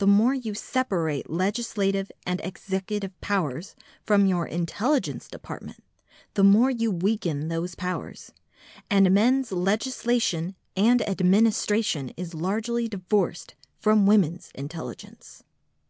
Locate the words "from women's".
13.78-14.50